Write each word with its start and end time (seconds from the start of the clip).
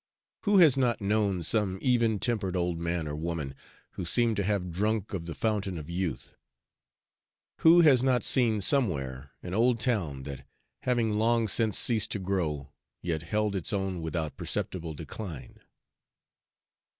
Who 0.45 0.57
has 0.57 0.79
not 0.79 0.99
known 0.99 1.43
some 1.43 1.77
even 1.79 2.17
tempered 2.17 2.55
old 2.55 2.79
man 2.79 3.07
or 3.07 3.15
woman 3.15 3.53
who 3.91 4.03
seemed 4.03 4.35
to 4.37 4.43
have 4.43 4.71
drunk 4.71 5.13
of 5.13 5.27
the 5.27 5.35
fountain 5.35 5.77
of 5.77 5.91
youth? 5.91 6.35
Who 7.59 7.81
has 7.81 8.01
not 8.01 8.23
seen 8.23 8.61
somewhere 8.61 9.29
an 9.43 9.53
old 9.53 9.79
town 9.79 10.23
that, 10.23 10.43
having 10.79 11.19
long 11.19 11.47
since 11.47 11.77
ceased 11.77 12.09
to 12.13 12.19
grow, 12.19 12.71
yet 13.03 13.21
held 13.21 13.55
its 13.55 13.71
own 13.71 14.01
without 14.01 14.37
perceptible 14.37 14.95
decline? 14.95 15.59